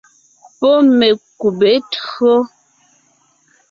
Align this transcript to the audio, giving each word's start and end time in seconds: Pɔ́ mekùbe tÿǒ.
Pɔ́ 0.59 0.75
mekùbe 0.97 1.71
tÿǒ. 1.91 2.33